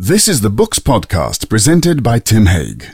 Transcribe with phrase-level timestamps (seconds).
[0.00, 2.84] This is the Books Podcast presented by Tim Haig.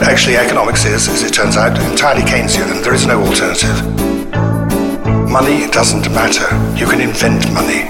[0.00, 3.84] Actually, economics is, as it turns out, entirely Keynesian and there is no alternative.
[5.30, 6.42] Money doesn't matter.
[6.76, 7.84] You can invent money.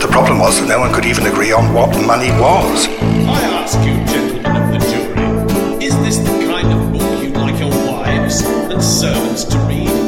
[0.00, 2.88] The problem was that no one could even agree on what money was.
[2.88, 7.60] I ask you, gentlemen of the jury, is this the kind of book you'd like
[7.60, 10.01] your wives and servants to read?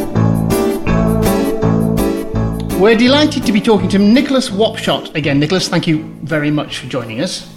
[2.80, 5.38] We're delighted to be talking to Nicholas Wapshott again.
[5.38, 7.48] Nicholas, thank you very much for joining us.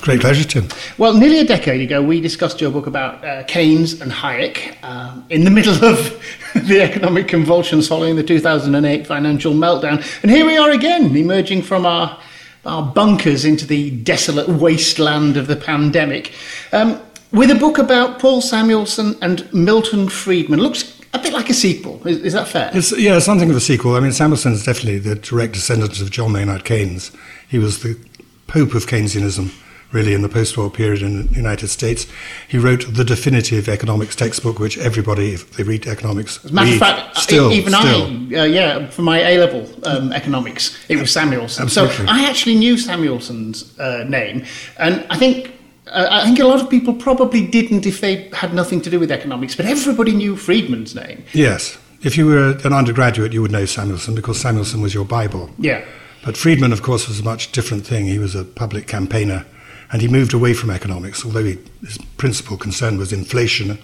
[0.00, 0.68] Great pleasure, Tim.
[0.98, 5.24] Well, nearly a decade ago, we discussed your book about uh, Keynes and Hayek um,
[5.30, 6.22] in the middle of
[6.54, 10.04] the economic convulsions following the 2008 financial meltdown.
[10.22, 12.20] And here we are again, emerging from our,
[12.66, 16.32] our bunkers into the desolate wasteland of the pandemic.
[16.72, 17.00] Um,
[17.32, 20.60] with a book about Paul Samuelson and Milton Friedman.
[20.60, 22.06] Looks a bit like a sequel.
[22.06, 22.70] Is, is that fair?
[22.74, 23.94] It's, yeah, something of a sequel.
[23.96, 27.12] I mean, Samuelson is definitely the direct descendant of John Maynard Keynes.
[27.48, 27.98] He was the
[28.46, 29.50] pope of Keynesianism,
[29.92, 32.06] really, in the post-war period in the United States.
[32.46, 36.72] He wrote the definitive economics textbook, which everybody, if they read economics, As a matter
[36.72, 38.36] of fact, still, even still.
[38.36, 41.64] I, uh, yeah, for my A level um, economics, it was Samuelson.
[41.64, 42.06] Absolutely.
[42.06, 44.44] So I actually knew Samuelson's uh, name,
[44.78, 45.54] and I think.
[45.92, 49.10] I think a lot of people probably didn't if they had nothing to do with
[49.10, 51.24] economics, but everybody knew Friedman's name.
[51.32, 51.78] Yes.
[52.02, 55.50] If you were an undergraduate, you would know Samuelson because Samuelson was your Bible.
[55.58, 55.84] Yeah.
[56.24, 58.06] But Friedman, of course, was a much different thing.
[58.06, 59.46] He was a public campaigner
[59.90, 61.24] and he moved away from economics.
[61.24, 63.78] Although he, his principal concern was inflation,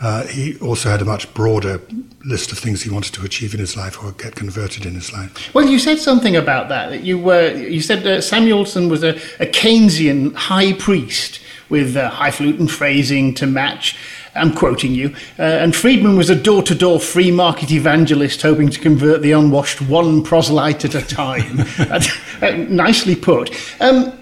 [0.00, 1.80] uh, he also had a much broader
[2.24, 5.12] list of things he wanted to achieve in his life or get converted in his
[5.12, 5.54] life.
[5.54, 6.90] Well, you said something about that.
[6.90, 7.52] That you were.
[7.52, 13.46] You said uh, Samuelson was a, a Keynesian high priest with uh, highfalutin phrasing to
[13.46, 13.96] match.
[14.34, 15.14] I'm quoting you.
[15.38, 20.22] Uh, and Friedman was a door-to-door free market evangelist hoping to convert the unwashed one
[20.22, 21.64] proselyte at a time.
[22.40, 23.50] Uh, nicely put.
[23.82, 24.18] Um,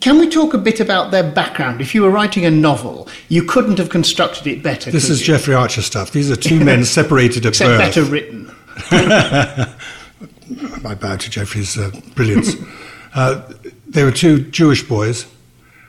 [0.00, 1.80] can we talk a bit about their background?
[1.80, 4.90] If you were writing a novel, you couldn't have constructed it better.
[4.90, 5.26] This is you?
[5.34, 6.12] Jeffrey Archer stuff.
[6.12, 7.78] These are two men separated at Except birth.
[7.78, 8.54] better written.
[10.84, 12.54] I bow to Jeffrey's uh, brilliance.
[13.14, 13.42] uh,
[13.88, 15.26] they were two Jewish boys,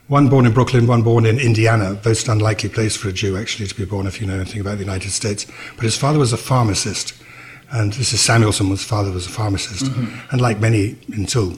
[0.08, 3.68] one born in Brooklyn, one born in Indiana, most unlikely place for a Jew actually
[3.68, 5.46] to be born if you know anything about the United States.
[5.76, 7.14] But his father was a pharmacist,
[7.72, 9.86] and this is Samuelson, his father was a pharmacist.
[10.32, 11.56] And like many, until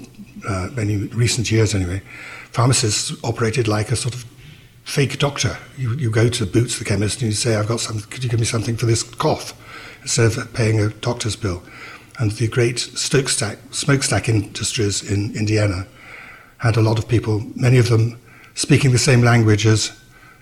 [0.47, 2.01] uh, many recent years anyway,
[2.51, 4.25] pharmacists operated like a sort of
[4.83, 5.57] fake doctor.
[5.77, 8.29] You, you go to Boots, the chemist, and you say, I've got some, could you
[8.29, 9.53] give me something for this cough?
[10.01, 11.63] Instead of paying a doctor's bill.
[12.19, 15.87] And the great smokestack, smokestack industries in Indiana
[16.57, 18.19] had a lot of people, many of them
[18.53, 19.91] speaking the same language as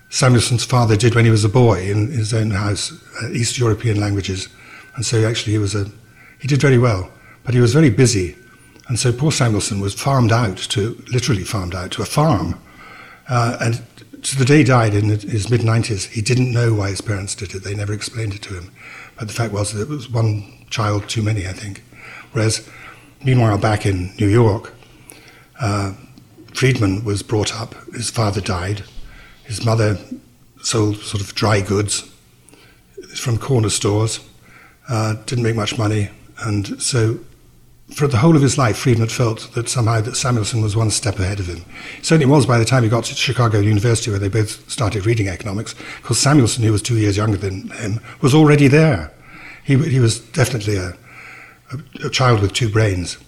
[0.08, 2.92] Samuelson's father did when he was a boy in his own house,
[3.22, 4.48] uh, East European languages.
[4.94, 5.90] And so actually he was a,
[6.40, 7.10] he did very well,
[7.44, 8.36] but he was very busy.
[8.88, 12.60] And so poor Samuelson was farmed out to, literally farmed out to a farm.
[13.28, 13.82] Uh, and
[14.22, 17.34] to the day he died in his mid 90s, he didn't know why his parents
[17.34, 17.62] did it.
[17.62, 18.72] They never explained it to him.
[19.16, 21.82] But the fact was that it was one child too many, I think.
[22.32, 22.68] Whereas,
[23.24, 24.72] meanwhile, back in New York,
[25.60, 25.94] uh,
[26.54, 27.74] Friedman was brought up.
[27.92, 28.82] His father died.
[29.44, 29.98] His mother
[30.62, 32.10] sold sort of dry goods
[33.14, 34.20] from corner stores,
[34.90, 36.10] uh, didn't make much money.
[36.42, 37.18] And so
[37.94, 41.18] for the whole of his life, Friedman felt that somehow that Samuelson was one step
[41.18, 41.64] ahead of him.
[42.02, 45.28] Certainly was by the time he got to Chicago University, where they both started reading
[45.28, 49.12] economics, because Samuelson, who was two years younger than him, was already there.
[49.64, 50.94] He, he was definitely a,
[51.72, 53.18] a, a child with two brains.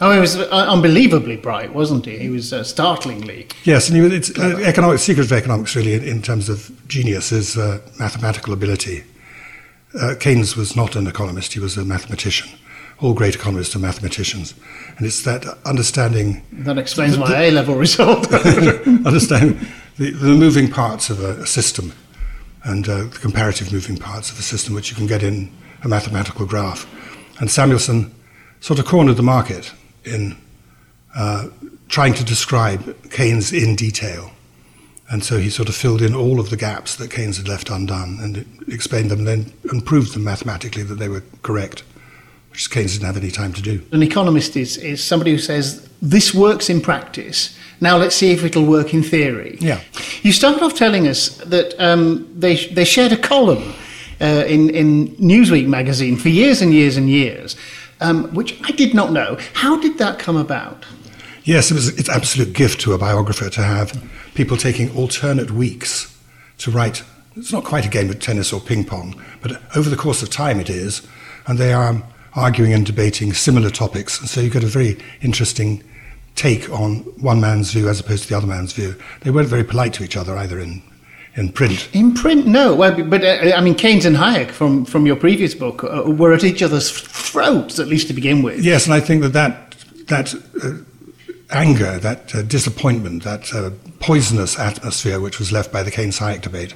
[0.00, 2.18] Oh, he was uh, unbelievably bright, wasn't he?
[2.18, 3.48] He was uh, startlingly.
[3.64, 6.70] Yes, and he, was- it's uh, economic secret of economics really in, in terms of
[6.86, 9.02] genius is uh, mathematical ability.
[9.94, 12.50] Uh, Keynes was not an economist; he was a mathematician.
[13.00, 14.54] All great economists are mathematicians,
[14.96, 18.32] and it's that understanding That explains my A level result.
[18.34, 19.66] understand
[19.96, 21.92] the, the moving parts of a, a system
[22.64, 25.50] and uh, the comparative moving parts of a system which you can get in
[25.84, 26.86] a mathematical graph.
[27.40, 28.14] And Samuelson
[28.60, 29.72] sort of cornered the market
[30.04, 30.36] in
[31.14, 31.48] uh,
[31.88, 34.30] trying to describe Keynes in detail.
[35.10, 37.70] And so he sort of filled in all of the gaps that Keynes had left
[37.70, 41.82] undone and explained them then and proved them mathematically that they were correct,
[42.50, 43.82] which Keynes didn't have any time to do.
[43.92, 47.56] An economist is, is somebody who says, this works in practice.
[47.80, 49.56] Now let's see if it'll work in theory.
[49.60, 49.80] Yeah.
[50.22, 53.72] You started off telling us that um, they, they shared a column
[54.20, 57.56] uh, in, in Newsweek magazine for years and years and years,
[58.00, 59.38] um, which I did not know.
[59.54, 60.84] How did that come about?
[61.44, 63.92] Yes, it was it's an absolute gift to a biographer to have
[64.38, 66.16] people taking alternate weeks
[66.58, 67.02] to write.
[67.34, 70.30] It's not quite a game of tennis or ping pong, but over the course of
[70.30, 71.04] time it is,
[71.48, 72.00] and they are
[72.34, 75.82] arguing and debating similar topics, and so you get a very interesting
[76.36, 78.94] take on one man's view as opposed to the other man's view.
[79.22, 80.82] They weren't very polite to each other either in,
[81.34, 81.88] in print.
[81.92, 82.76] In print, no.
[82.76, 86.32] Well, but uh, I mean, Keynes and Hayek from, from your previous book uh, were
[86.32, 88.64] at each other's throats, at least to begin with.
[88.64, 89.74] Yes, and I think that that,
[90.06, 90.32] that
[90.62, 90.84] uh,
[91.50, 96.42] anger, that uh, disappointment, that uh, poisonous atmosphere which was left by the Keynes Hayek
[96.42, 96.72] debate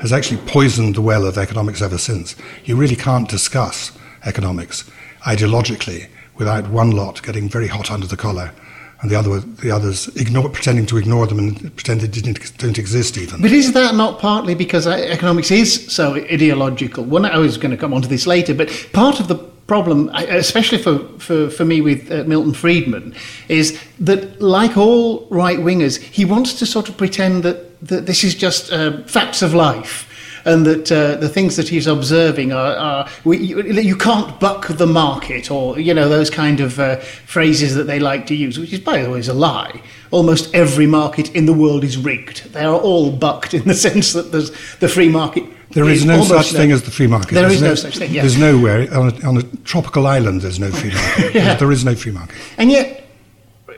[0.00, 2.34] has actually poisoned the well of economics ever since.
[2.64, 4.88] You really can't discuss economics
[5.22, 8.52] ideologically without one lot getting very hot under the collar
[9.00, 12.78] and the other the others ignore, pretending to ignore them and pretend they didn't, don't
[12.78, 13.42] exist even.
[13.42, 17.04] But is that not partly because economics is so ideological?
[17.04, 20.10] Well, I was going to come on to this later, but part of the problem,
[20.14, 23.14] especially for, for, for me with uh, Milton Friedman,
[23.48, 28.22] is that like all right wingers, he wants to sort of pretend that, that this
[28.22, 30.06] is just uh, facts of life
[30.46, 34.68] and that uh, the things that he's observing are, are we, you, you, can't buck
[34.68, 38.56] the market, or you know those kind of uh, phrases that they like to use,
[38.56, 39.82] which is by the way is a lie.
[40.12, 42.52] Almost every market in the world is rigged.
[42.52, 45.44] They are all bucked in the sense that the free market.
[45.70, 47.34] There is, is no such no, thing as the free market.
[47.34, 48.12] There there's is no, no, such thing.
[48.12, 48.22] Yeah.
[48.22, 50.42] There's nowhere on a, on a tropical island.
[50.42, 51.34] There's no free market.
[51.34, 51.54] yeah.
[51.54, 52.36] There is no free market.
[52.56, 53.06] And yet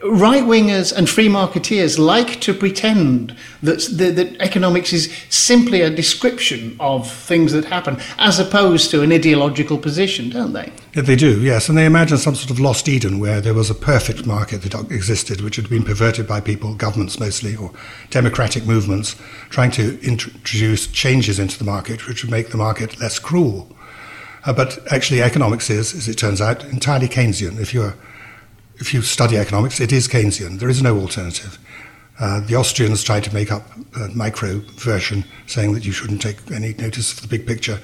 [0.05, 5.91] right wingers and free marketeers like to pretend that, that, that, economics is simply a
[5.91, 10.73] description of things that happen, as opposed to an ideological position, don't they?
[11.03, 11.69] They do, yes.
[11.69, 14.75] And they imagine some sort of lost Eden where there was a perfect market that
[14.91, 17.73] existed, which had been perverted by people, governments mostly, or
[18.11, 19.15] democratic movements,
[19.49, 23.71] trying to introduce changes into the market which would make the market less cruel.
[24.45, 27.61] Uh, but actually, economics is, as it turns out, entirely Keynesian.
[27.61, 27.95] If you're
[28.81, 30.59] if you study economics, it is Keynesian.
[30.61, 31.59] There is no alternative.
[32.21, 33.63] Uh, the Austrians tried to make up
[33.97, 37.81] a micro version saying that you shouldn't take any notice of the big picture,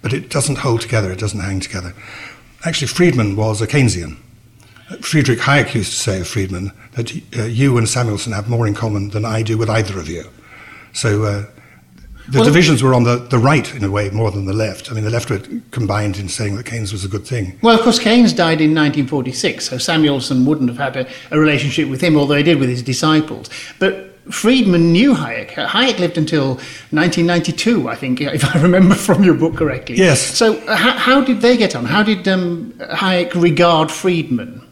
[0.00, 1.92] but it doesn't hold together, it doesn't hang together.
[2.64, 4.16] Actually, Friedman was a Keynesian.
[5.00, 8.74] Friedrich Hayek used to say of Friedman that uh, you and Samuelson have more in
[8.74, 10.24] common than I do with either of you.
[10.94, 11.44] So uh,
[12.28, 14.90] the well, divisions were on the, the right in a way more than the left.
[14.90, 15.40] I mean, the left were
[15.70, 17.58] combined in saying that Keynes was a good thing.
[17.62, 21.88] Well, of course, Keynes died in 1946, so Samuelson wouldn't have had a, a relationship
[21.88, 23.48] with him, although he did with his disciples.
[23.78, 25.50] But Friedman knew Hayek.
[25.50, 26.54] Hayek lived until
[26.90, 29.96] 1992, I think, if I remember from your book correctly.
[29.96, 30.20] Yes.
[30.20, 31.84] So, uh, how, how did they get on?
[31.84, 34.62] How did um, Hayek regard Friedman?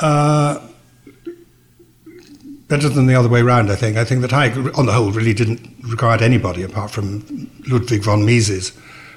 [0.00, 0.60] Uh,
[2.68, 3.96] better than the other way around, I think.
[3.96, 8.24] I think that Hayek, on the whole, really didn't regard anybody apart from Ludwig von
[8.24, 8.72] Mises,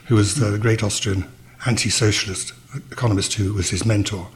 [0.08, 1.26] who was the great Austrian
[1.66, 2.54] anti socialist
[2.92, 4.28] economist who was his mentor.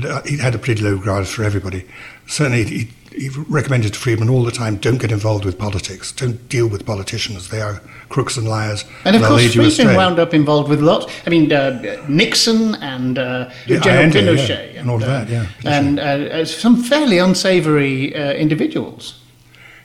[0.00, 1.84] But uh, he had a pretty low regard for everybody.
[2.26, 6.48] Certainly, he, he recommended to Friedman all the time don't get involved with politics, don't
[6.48, 7.48] deal with politicians.
[7.48, 8.84] They are crooks and liars.
[9.04, 11.12] And of course, Friedman wound up involved with lots.
[11.26, 14.48] I mean, uh, Nixon and uh, yeah, General Pinochet.
[14.48, 15.46] Yeah, and, and, all that, yeah.
[15.64, 19.20] And uh, some fairly unsavory uh, individuals.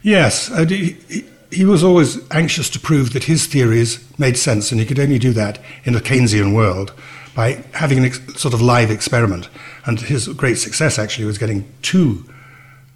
[0.04, 0.50] Yes.
[0.69, 1.25] He, he
[1.65, 5.33] was always anxious to prove that his theories made sense, and he could only do
[5.33, 6.94] that in a Keynesian world
[7.35, 9.50] by having a ex- sort of live experiment.
[9.85, 12.25] And his great success actually was getting two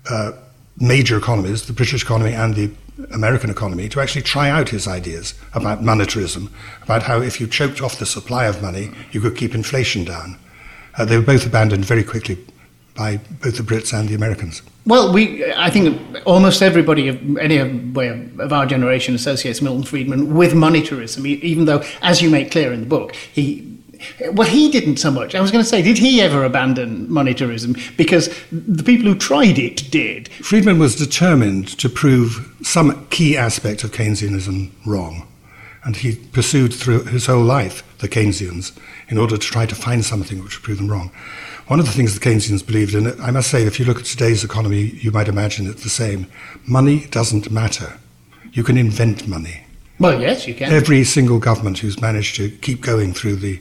[0.10, 0.32] uh,
[0.80, 2.72] major economies, the British economy and the
[3.12, 6.50] American economy, to actually try out his ideas about monetarism,
[6.84, 10.38] about how if you choked off the supply of money, you could keep inflation down.
[10.98, 12.38] Uh, they were both abandoned very quickly
[12.96, 14.62] by both the Brits and the Americans.
[14.88, 17.62] Well, we, I think almost everybody of any
[17.92, 18.08] way
[18.40, 22.80] of our generation associates Milton Friedman with monetarism, even though, as you make clear in
[22.80, 23.78] the book, he
[24.32, 25.36] well, he didn't so much.
[25.36, 27.98] I was going to say, did he ever abandon monetarism?
[27.98, 30.30] Because the people who tried it did.
[30.30, 35.28] Friedman was determined to prove some key aspect of Keynesianism wrong.
[35.84, 38.78] And he pursued through his whole life the Keynesians
[39.10, 41.12] in order to try to find something which would prove them wrong.
[41.68, 44.06] One of the things the Keynesians believed in, I must say, if you look at
[44.06, 46.28] today's economy, you might imagine it's the same.
[46.66, 48.00] Money doesn't matter.
[48.54, 49.66] You can invent money.
[50.00, 50.72] Well, yes, you can.
[50.72, 53.60] Every single government who's managed to keep going through the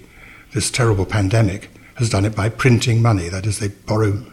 [0.52, 3.28] this terrible pandemic has done it by printing money.
[3.28, 4.24] That is, they borrow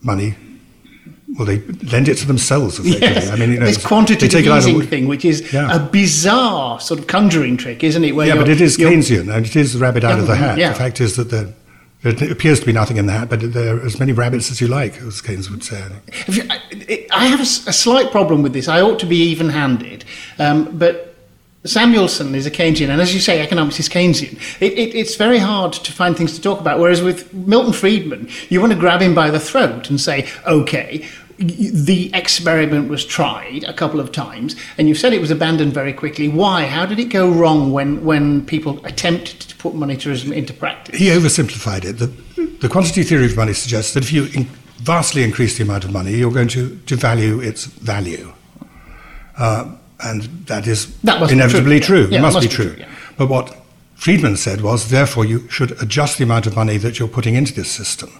[0.00, 0.34] money.
[1.36, 1.58] Well, they
[1.92, 2.80] lend it to themselves.
[2.80, 3.30] Yes.
[3.30, 5.76] I mean, you know, this quantitative easing of, thing, which is yeah.
[5.76, 8.12] a bizarre sort of conjuring trick, isn't it?
[8.12, 10.56] Where yeah, but it is Keynesian, and it is the rabbit out of the hat.
[10.56, 10.70] Yeah.
[10.70, 11.52] The fact is that
[12.02, 14.68] there appears to be nothing in that, but there are as many rabbits as you
[14.68, 15.82] like, as Keynes would say.
[17.10, 18.68] I, have a, slight problem with this.
[18.68, 20.04] I ought to be even-handed,
[20.38, 21.14] um, but
[21.64, 24.34] Samuelson is a Keynesian, and as you say, economics is Keynesian.
[24.60, 26.78] It, it, it's very hard to find things to talk about.
[26.78, 31.08] Whereas with Milton Friedman, you want to grab him by the throat and say, okay,
[31.38, 35.92] the experiment was tried a couple of times, and you've said it was abandoned very
[35.92, 36.28] quickly.
[36.28, 36.66] Why?
[36.66, 40.98] How did it go wrong when, when people attempted to put monetarism into practice?
[40.98, 41.92] He oversimplified it.
[41.98, 42.06] The,
[42.60, 44.44] the quantity theory of money suggests that if you in,
[44.78, 48.32] vastly increase the amount of money, you're going to devalue its value.
[49.36, 52.12] Uh, and that is That inevitably true, true.
[52.12, 52.18] yeah.
[52.18, 52.74] it must, be must be true.
[52.74, 52.88] true, yeah.
[53.18, 53.56] But what
[53.94, 57.52] Friedman said was, therefore, you should adjust the amount of money that you're putting into
[57.54, 58.10] this system.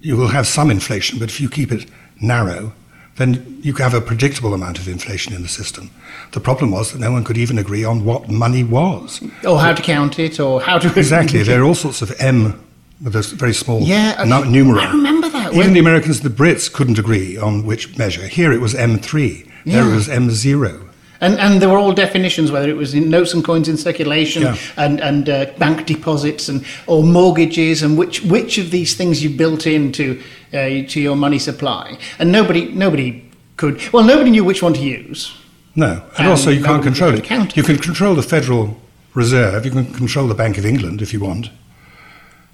[0.00, 1.88] You will have some inflation, but if you keep it
[2.22, 2.72] narrow,
[3.16, 5.90] then you have a predictable amount of inflation in the system.
[6.32, 9.20] The problem was that no one could even agree on what money was.
[9.46, 11.42] Or how to count it, or how to Exactly.
[11.42, 12.58] There are all sorts of M
[13.02, 14.80] with a very small Yeah, I- numeral.
[14.84, 15.46] I remember that.
[15.48, 18.26] Even When- the Americans, and the Brits, couldn't agree on which measure.
[18.26, 19.44] Here it was M3.
[19.66, 19.90] There Yeah.
[19.90, 20.80] it was M0.
[21.22, 24.42] And, and there were all definitions, whether it was in notes and coins in circulation
[24.42, 24.56] Yeah.
[24.76, 29.30] and, and uh, bank deposits and or mortgages and which, which of these things you
[29.30, 30.20] built into
[30.52, 31.96] uh, to your money supply.
[32.18, 33.22] And nobody nobody
[33.56, 35.32] could well nobody knew which one to use.
[35.76, 35.90] No.
[35.92, 37.24] And, And also, you can't control it.
[37.24, 37.56] count.
[37.56, 38.76] You can control the Federal
[39.14, 41.50] Reserve, you can control the Bank of England if you want.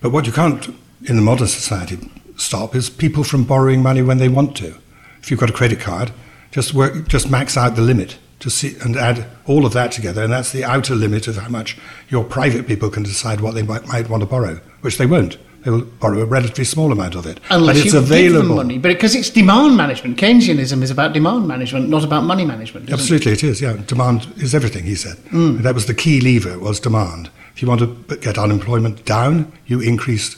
[0.01, 0.69] But what you can't,
[1.09, 1.99] in the modern society,
[2.37, 4.75] stop is people from borrowing money when they want to.
[5.23, 6.13] If you've got a credit card,
[6.51, 10.23] just work, just max out the limit to see and add all of that together,
[10.23, 11.77] and that's the outer limit of how much
[12.09, 15.39] your private people can decide what they might, might want to borrow, which they won't.
[15.65, 18.41] They will borrow a relatively small amount of it, Unless but it's you available.
[18.41, 18.79] give them money.
[18.79, 20.17] But because it's demand management.
[20.17, 22.87] Keynesianism is about demand management, not about money management.
[22.87, 23.01] isn't it?
[23.01, 23.61] Absolutely, it is.
[23.61, 24.85] Yeah, demand is everything.
[24.85, 25.59] He said mm.
[25.63, 27.31] that was the key lever was demand.
[27.55, 30.37] If you want to get unemployment down, you increase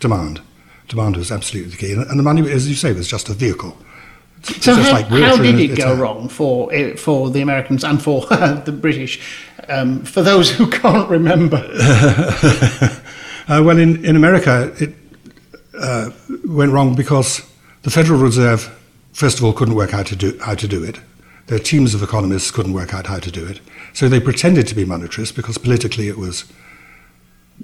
[0.00, 0.42] demand.
[0.86, 3.32] Demand was absolutely the key, and and the money, as you say, was just a
[3.32, 3.76] vehicle.
[4.42, 8.20] So how, like how did it go wrong for eh, for the Americans and for
[8.26, 9.20] the British?
[9.68, 11.62] Um, for those who can't remember,
[13.48, 14.94] Uh, well, in, in America, it
[15.80, 16.10] uh,
[16.44, 17.40] went wrong because
[17.80, 18.78] the Federal Reserve,
[19.14, 21.00] first of all, couldn't work out to do, how to do it.
[21.46, 23.60] Their teams of economists couldn't work out how to do it.
[23.94, 26.44] So they pretended to be monetarists because politically it was,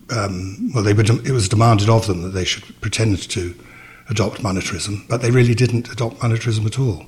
[0.09, 3.55] um, well, they were, it was demanded of them that they should pretend to
[4.09, 7.07] adopt monetarism, but they really didn't adopt monetarism at all.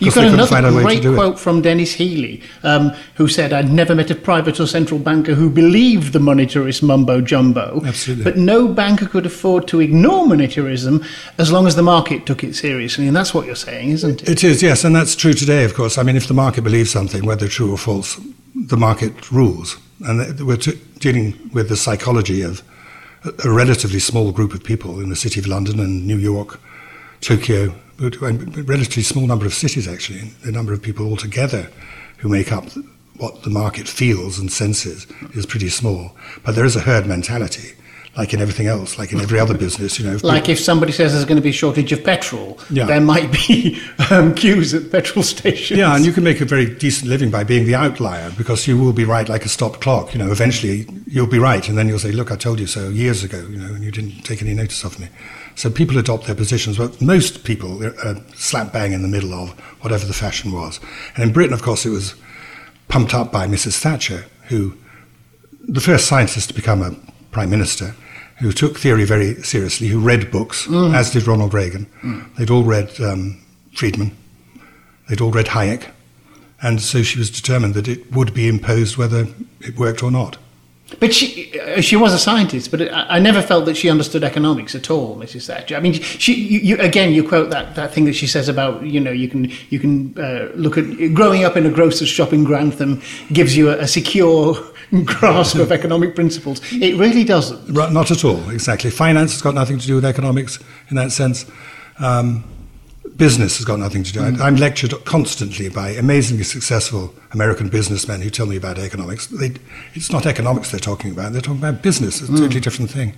[0.00, 1.16] You've got couldn't find a another great do it.
[1.16, 5.34] quote from Denis Healey, um, who said, I'd never met a private or central banker
[5.34, 7.82] who believed the monetarist mumbo jumbo.
[7.84, 8.24] Absolutely.
[8.24, 11.06] But no banker could afford to ignore monetarism
[11.38, 13.06] as long as the market took it seriously.
[13.06, 14.28] And that's what you're saying, isn't it?
[14.28, 15.98] It is, yes, and that's true today, of course.
[15.98, 18.20] I mean, if the market believes something, whether true or false,
[18.54, 19.76] the market rules.
[20.04, 22.62] And we're t- dealing with the psychology of
[23.44, 26.60] a, relatively small group of people in the city of London and New York,
[27.20, 31.70] Tokyo, a relatively small number of cities, actually, the number of people altogether
[32.18, 32.64] who make up
[33.16, 36.12] what the market feels and senses is pretty small.
[36.44, 37.72] But there is a herd mentality,
[38.16, 40.14] like in everything else, like in every other business, you know.
[40.14, 42.86] if Like if somebody says there's going to be a shortage of petrol, Yeah.
[42.86, 43.78] there might be
[44.10, 45.78] um, queues at petrol stations.
[45.78, 48.78] Yeah, and you can make a very decent living by being the outlier because you
[48.78, 50.14] will be right like a stopped clock.
[50.14, 52.88] You know, eventually you'll be right, and then you'll say, "Look, I told you so
[52.88, 55.08] years ago." You know, and you didn't take any notice of me.
[55.54, 59.50] So people adopt their positions, but most people are slap bang in the middle of
[59.82, 60.80] whatever the fashion was.
[61.14, 62.14] And in Britain, of course, it was
[62.88, 63.78] pumped up by Mrs.
[63.78, 64.74] Thatcher, who
[65.68, 66.94] the first scientist to become a
[67.30, 67.94] prime minister,
[68.38, 71.86] who took theory very seriously, who read books, as did Ronald Reagan.
[72.36, 73.40] They'd all read um,
[73.74, 74.16] Friedman,
[75.08, 75.90] they'd all read Hayek,
[76.62, 79.26] and so she was determined that it would be imposed whether
[79.60, 80.38] it worked or not.
[81.00, 84.22] But she, uh, she was a scientist, but I, I never felt that she understood
[84.22, 85.46] economics at all, Mrs.
[85.46, 85.74] Thatcher.
[85.74, 88.84] I mean, she, you, you, again, you quote that, that thing that she says about,
[88.84, 92.32] you know, you can, you can uh, look at growing up in a grocer's shop
[92.32, 93.02] in Grantham
[93.32, 94.54] gives you a, a secure
[95.04, 96.60] grasp of economic principles.
[96.72, 97.74] It really doesn't.
[97.74, 98.90] Right, not at all, exactly.
[98.90, 101.46] Finance has got nothing to do with economics in that sense.
[101.98, 102.44] Um,
[103.16, 104.20] business has got nothing to do.
[104.20, 109.26] I, I'm lectured constantly by amazingly successful American businessmen who tell me about economics.
[109.26, 109.54] They,
[109.94, 112.20] it's not economics they're talking about, they're talking about business.
[112.20, 113.14] It's a totally different thing.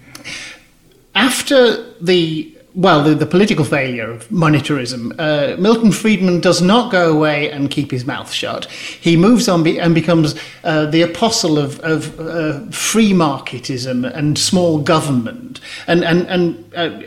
[1.14, 7.12] After the well, the, the political failure of monetarism, uh, Milton Friedman does not go
[7.12, 8.66] away and keep his mouth shut.
[8.66, 14.38] He moves on be, and becomes uh, the apostle of, of uh, free marketism and
[14.38, 15.58] small government.
[15.88, 17.02] And and and uh,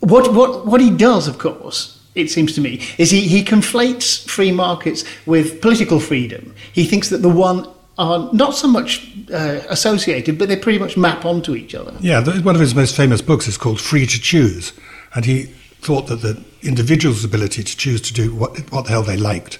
[0.00, 1.98] what what what he does, of course.
[2.14, 6.54] It seems to me is he, he conflates free markets with political freedom.
[6.74, 7.66] He thinks that the one
[8.02, 11.94] are not so much uh, associated, but they pretty much map onto each other.
[12.00, 14.72] Yeah, one of his most famous books is called Free to Choose,
[15.14, 15.44] and he
[15.80, 19.58] thought that the individual's ability to choose to do what, what the hell they liked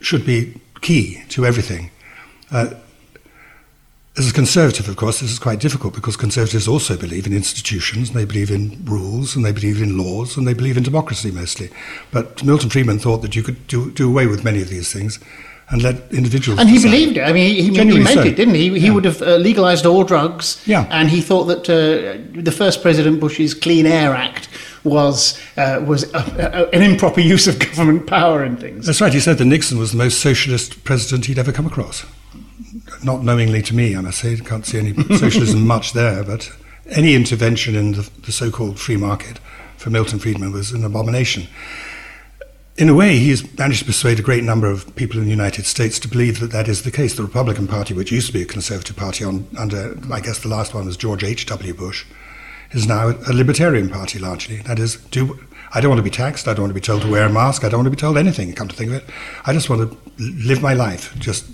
[0.00, 1.90] should be key to everything.
[2.50, 2.74] Uh,
[4.16, 8.10] as a conservative, of course, this is quite difficult because conservatives also believe in institutions,
[8.10, 11.70] they believe in rules, and they believe in laws, and they believe in democracy mostly.
[12.10, 15.20] But Milton Friedman thought that you could do, do away with many of these things
[15.70, 16.58] and let individuals.
[16.60, 16.90] And he decide.
[16.90, 17.22] believed it.
[17.22, 18.22] I mean, he, he, he meant so.
[18.22, 18.70] it, didn't he?
[18.78, 18.92] He Yeah.
[18.94, 20.62] would have uh, legalized all drugs.
[20.66, 20.86] Yeah.
[20.90, 24.48] And he thought that uh, the first President Bush's Clean Air Act
[24.84, 28.86] was uh, was a, a, an improper use of government power and things.
[28.86, 29.12] That's right.
[29.12, 32.06] He said that Nixon was the most socialist president he'd ever come across.
[33.04, 34.36] Not knowingly to me, I must say.
[34.36, 36.50] Can't see any socialism much there, but
[36.90, 39.38] any intervention in the, the so-called free market
[39.76, 41.46] for Milton Friedman was an abomination.
[42.78, 45.66] In a way, he's managed to persuade a great number of people in the United
[45.66, 47.16] States to believe that that is the case.
[47.16, 50.48] The Republican Party, which used to be a conservative party on, under, I guess the
[50.48, 51.74] last one was George H.W.
[51.74, 52.06] Bush,
[52.70, 54.58] is now a libertarian party largely.
[54.58, 55.44] That is, do,
[55.74, 56.46] I don't want to be taxed.
[56.46, 57.64] I don't want to be told to wear a mask.
[57.64, 59.10] I don't want to be told anything, come to think of it.
[59.44, 61.50] I just want to live my life, just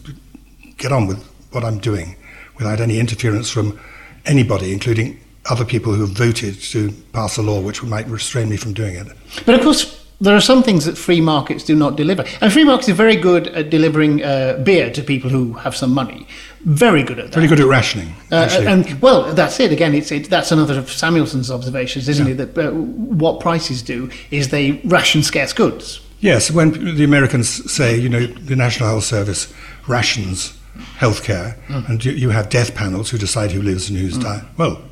[0.77, 2.17] get on with what I'm doing
[2.59, 3.81] without any interference from
[4.27, 8.59] anybody, including other people who have voted to pass a law which might restrain me
[8.59, 9.07] from doing it.
[9.47, 12.25] But of course, there are some things that free markets do not deliver.
[12.41, 15.93] And free markets are very good at delivering uh, beer to people who have some
[15.93, 16.27] money.
[16.63, 17.35] Very good at that.
[17.35, 18.15] Very good at rationing.
[18.33, 19.71] Uh, and well, that's it.
[19.71, 22.45] Again, it's it, that's another of Samuelson's observations, isn't yeah.
[22.45, 22.55] it?
[22.55, 26.01] That uh, what prices do is they ration scarce goods.
[26.21, 29.53] Yes, when the Americans say, you know, the National Health Service
[29.87, 30.59] rations
[30.99, 31.89] healthcare, mm.
[31.89, 34.23] and you, you, have death panels who decide who lives and who's mm.
[34.23, 34.43] died.
[34.57, 34.83] Well,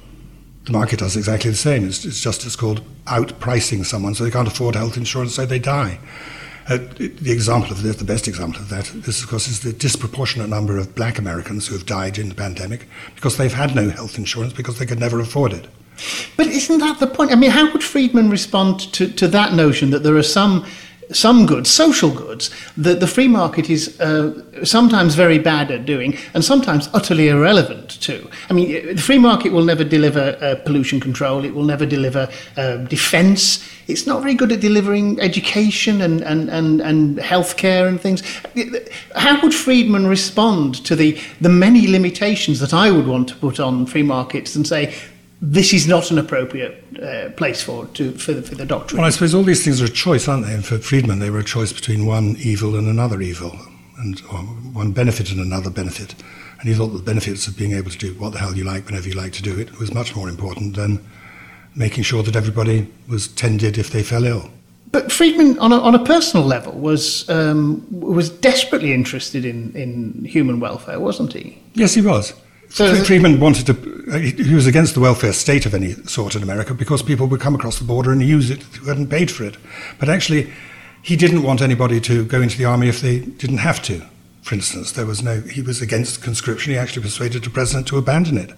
[0.64, 1.86] the market does exactly the same.
[1.86, 5.58] It's, it's just it's called outpricing someone, so they can't afford health insurance, so they
[5.58, 5.98] die.
[6.68, 9.72] Uh, the example of this, the best example of that, this of course is the
[9.72, 13.90] disproportionate number of black Americans who have died in the pandemic because they've had no
[13.90, 15.66] health insurance because they could never afford it.
[16.36, 17.32] But isn't that the point?
[17.32, 20.64] I mean, how would Friedman respond to, to that notion that there are some
[21.10, 26.16] some goods, social goods, that the free market is uh, sometimes very bad at doing
[26.34, 28.30] and sometimes utterly irrelevant to.
[28.48, 32.28] I mean, the free market will never deliver uh, pollution control, it will never deliver
[32.56, 38.00] uh, defence, it's not very good at delivering education and, and, and, and healthcare and
[38.00, 38.22] things.
[39.16, 43.58] How would Friedman respond to the, the many limitations that I would want to put
[43.58, 44.94] on free markets and say,
[45.42, 48.98] this is not an appropriate uh, place for to for the, for the doctrine.
[48.98, 50.54] Well, I suppose all these things are a choice, aren't they?
[50.54, 53.58] And for Friedman, they were a choice between one evil and another evil,
[53.98, 54.20] and
[54.72, 56.14] one benefit and another benefit.
[56.60, 58.86] And he thought the benefits of being able to do what the hell you like
[58.86, 61.04] whenever you like to do it was much more important than
[61.74, 64.48] making sure that everybody was tended if they fell ill.
[64.92, 70.24] But Friedman, on a, on a personal level, was um, was desperately interested in, in
[70.24, 71.58] human welfare, wasn't he?
[71.74, 72.34] Yes, he was.
[72.72, 76.42] So Friedman wanted to, uh, he was against the welfare state of any sort in
[76.42, 79.44] America because people would come across the border and use it who hadn't paid for
[79.44, 79.58] it.
[79.98, 80.50] But actually,
[81.02, 84.00] he didn't want anybody to go into the army if they didn't have to.
[84.40, 86.72] For instance, there was no, he was against conscription.
[86.72, 88.52] He actually persuaded the president to abandon it.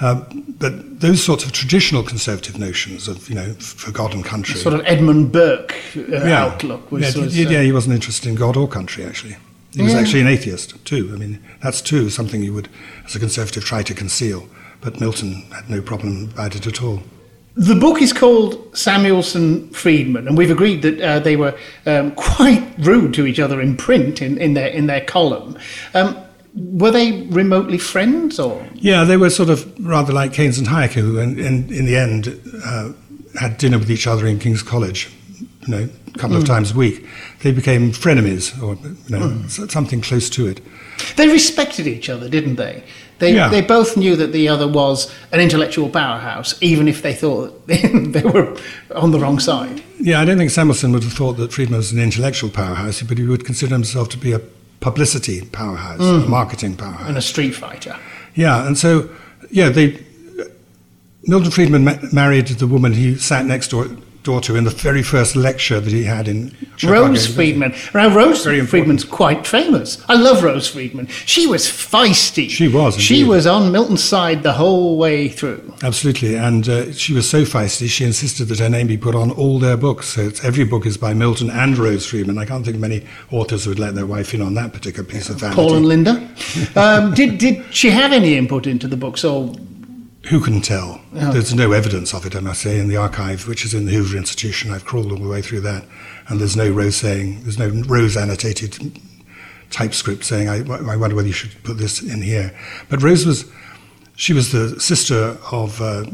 [0.00, 4.54] Um, but those sorts of traditional conservative notions of, you know, for God and country.
[4.54, 6.44] Sort of Edmund Burke uh, yeah.
[6.44, 7.16] outlook was.
[7.16, 9.36] Yeah, uh, yeah, he wasn't interested in God or country, actually.
[9.76, 10.00] He was yeah.
[10.00, 11.10] actually an atheist too.
[11.12, 12.70] I mean, that's too something you would,
[13.04, 14.48] as a conservative, try to conceal.
[14.80, 17.02] But Milton had no problem about it at all.
[17.56, 22.66] The book is called Samuelson Friedman, and we've agreed that uh, they were um, quite
[22.78, 25.58] rude to each other in print in, in their in their column.
[25.92, 26.16] Um,
[26.54, 30.92] were they remotely friends, or yeah, they were sort of rather like Keynes and Hayek,
[30.92, 32.92] who, in, in, in the end, uh,
[33.38, 35.10] had dinner with each other in King's College
[35.66, 36.40] you know, a couple mm.
[36.40, 37.06] of times a week,
[37.42, 39.70] they became frenemies or you know, mm.
[39.70, 40.60] something close to it.
[41.16, 42.82] They respected each other, didn't they?
[43.18, 43.48] They, yeah.
[43.48, 48.22] they both knew that the other was an intellectual powerhouse, even if they thought they
[48.22, 48.56] were
[48.94, 49.82] on the wrong side.
[49.98, 53.16] Yeah, I don't think Samuelson would have thought that Friedman was an intellectual powerhouse, but
[53.16, 54.40] he would consider himself to be a
[54.80, 56.24] publicity powerhouse, mm.
[56.24, 57.08] a marketing powerhouse.
[57.08, 57.96] And a street fighter.
[58.34, 59.08] Yeah, and so,
[59.50, 60.02] yeah, they.
[61.28, 63.88] Milton Friedman ma- married the woman he sat next door
[64.26, 67.06] daughter in the very first lecture that he had in Chicago.
[67.06, 67.72] Rose Friedman.
[67.94, 70.04] Now, Rose Friedman's quite famous.
[70.08, 71.06] I love Rose Friedman.
[71.06, 72.50] She was feisty.
[72.50, 72.94] She was.
[72.96, 73.04] Indeed.
[73.04, 75.72] She was on Milton's side the whole way through.
[75.82, 77.88] Absolutely, and uh, she was so feisty.
[77.88, 80.08] She insisted that her name be put on all their books.
[80.08, 82.36] So every book is by Milton and Rose Friedman.
[82.36, 85.08] I can't think of many authors who would let their wife in on that particular
[85.08, 85.56] piece of vanity.
[85.56, 86.28] Paul and Linda.
[86.76, 89.54] um, did did she have any input into the books, or
[90.28, 91.00] who can tell?
[91.12, 93.92] There's no evidence of it, I must say, in the archive, which is in the
[93.92, 94.72] Hoover Institution.
[94.72, 95.84] I've crawled all the way through that,
[96.28, 99.00] and there's no Rose saying, there's no Rose annotated
[99.70, 102.56] typescript saying, I, I wonder whether you should put this in here.
[102.88, 103.50] But Rose was,
[104.16, 106.06] she was the sister of a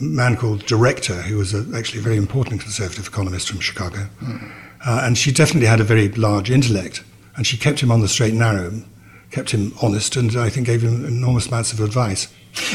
[0.00, 4.08] man called Director, who was a, actually a very important conservative economist from Chicago.
[4.20, 4.52] Mm.
[4.86, 7.02] Uh, and she definitely had a very large intellect,
[7.36, 8.82] and she kept him on the straight and narrow,
[9.30, 12.28] kept him honest, and I think gave him enormous amounts of advice.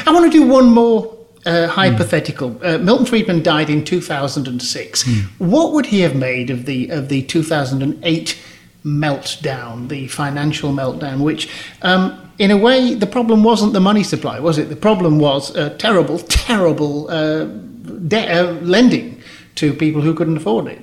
[0.08, 1.16] I want to do one more
[1.46, 2.52] uh, hypothetical.
[2.52, 2.76] Mm.
[2.76, 5.04] Uh, Milton Friedman died in 2006.
[5.04, 5.24] Mm.
[5.38, 8.38] What would he have made of the of the 2008
[8.86, 11.50] meltdown, the financial meltdown, which,
[11.84, 14.68] um, in a way, the problem wasn't the money supply, was it?
[14.70, 19.14] The problem was uh, terrible, terrible uh, de- uh, lending.
[19.56, 20.80] to people who couldn't afford it.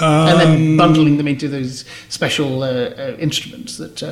[0.00, 4.02] Um, and then bundling them into those special uh, uh, instruments that.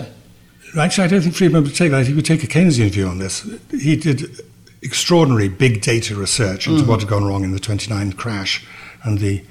[0.79, 2.07] Actually, I don't think Friedman would take that.
[2.07, 3.49] He would take a Keynesian view on this.
[3.71, 4.41] He did
[4.83, 6.89] extraordinary big data research into mm.
[6.89, 8.67] what had gone wrong in the 29 crash
[9.05, 9.45] and the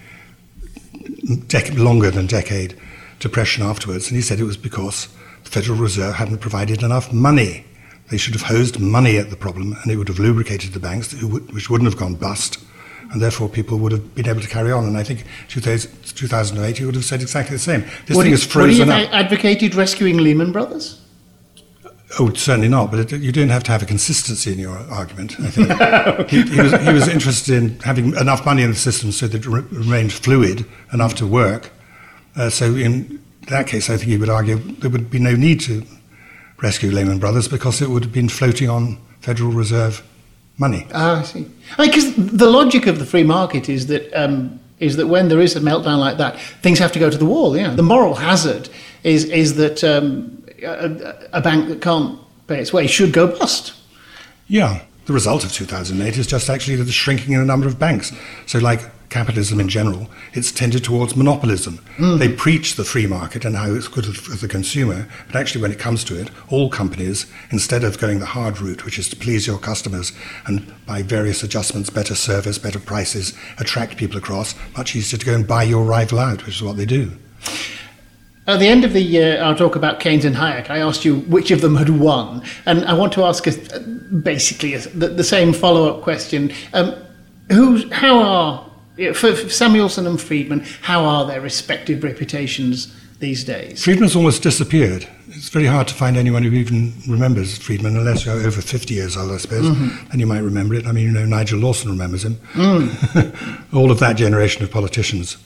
[1.47, 2.77] dec- longer than decade
[3.19, 4.07] depression afterwards.
[4.07, 5.07] And he said it was because
[5.43, 7.65] the Federal Reserve hadn't provided enough money.
[8.09, 11.13] They should have hosed money at the problem and it would have lubricated the banks,
[11.23, 12.57] which wouldn't have gone bust.
[13.11, 14.85] And therefore, people would have been able to carry on.
[14.85, 17.81] And I think 2000 2008, he would have said exactly the same.
[18.05, 19.13] This would thing he, is would he frozen have up.
[19.13, 21.01] advocated rescuing Lehman Brothers?
[22.19, 22.91] Oh, certainly not.
[22.91, 25.39] But it, you don't have to have a consistency in your argument.
[25.39, 29.11] I think he, he, was, he was interested in having enough money in the system
[29.11, 31.71] so that it re- remained fluid enough to work.
[32.35, 35.61] Uh, so in that case, I think he would argue there would be no need
[35.61, 35.83] to
[36.61, 40.03] rescue Lehman Brothers because it would have been floating on Federal Reserve
[40.57, 40.87] money.
[40.93, 41.47] Ah, I see.
[41.77, 45.55] Because the logic of the free market is that um, is that when there is
[45.55, 47.55] a meltdown like that, things have to go to the wall.
[47.57, 48.69] Yeah, the moral hazard
[49.03, 53.73] is is that um, a, a bank that can't pay its way should go bust.
[54.47, 54.83] Yeah.
[55.05, 58.13] The result of 2008 is just actually the shrinking in the number of banks.
[58.45, 61.79] So, like capitalism in general, it's tended towards monopolism.
[61.97, 62.19] Mm.
[62.19, 65.71] They preach the free market and how it's good for the consumer, but actually, when
[65.71, 69.15] it comes to it, all companies, instead of going the hard route, which is to
[69.15, 70.13] please your customers
[70.45, 75.33] and by various adjustments, better service, better prices, attract people across, much easier to go
[75.35, 77.11] and buy your rival out, which is what they do.
[78.47, 81.17] At the end of the uh, our talk about Keynes and Hayek, I asked you
[81.21, 85.23] which of them had won, and I want to ask a, basically a, the, the
[85.23, 86.95] same follow-up question: um,
[87.51, 88.71] Who, how are
[89.13, 90.61] for, for Samuelson and Friedman?
[90.81, 93.83] How are their respective reputations these days?
[93.83, 95.07] Friedman's almost disappeared.
[95.27, 99.15] It's very hard to find anyone who even remembers Friedman, unless you're over 50 years
[99.15, 99.67] old, I suppose.
[99.67, 100.87] and you might remember it.
[100.87, 102.39] I mean, you know, Nigel Lawson remembers him.
[103.73, 105.37] All of that generation of politicians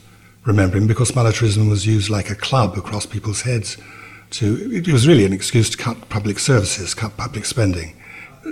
[0.46, 3.76] remember him because monetarism was used like a club across people's heads.
[4.30, 7.94] To, it was really an excuse to cut public services, cut public spending.